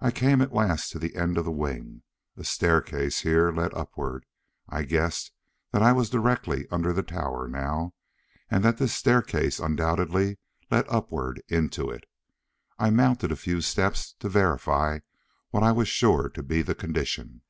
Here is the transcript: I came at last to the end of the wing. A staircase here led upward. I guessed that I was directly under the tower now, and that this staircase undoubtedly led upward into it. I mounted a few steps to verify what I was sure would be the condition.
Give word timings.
I 0.00 0.10
came 0.10 0.40
at 0.40 0.54
last 0.54 0.90
to 0.92 0.98
the 0.98 1.16
end 1.16 1.36
of 1.36 1.44
the 1.44 1.52
wing. 1.52 2.00
A 2.34 2.44
staircase 2.44 3.20
here 3.20 3.52
led 3.52 3.74
upward. 3.74 4.24
I 4.70 4.84
guessed 4.84 5.32
that 5.70 5.82
I 5.82 5.92
was 5.92 6.08
directly 6.08 6.66
under 6.70 6.94
the 6.94 7.02
tower 7.02 7.46
now, 7.46 7.92
and 8.50 8.64
that 8.64 8.78
this 8.78 8.94
staircase 8.94 9.60
undoubtedly 9.60 10.38
led 10.70 10.86
upward 10.88 11.42
into 11.48 11.90
it. 11.90 12.04
I 12.78 12.88
mounted 12.88 13.32
a 13.32 13.36
few 13.36 13.60
steps 13.60 14.14
to 14.20 14.30
verify 14.30 15.00
what 15.50 15.62
I 15.62 15.72
was 15.72 15.88
sure 15.88 16.32
would 16.34 16.48
be 16.48 16.62
the 16.62 16.74
condition. 16.74 17.42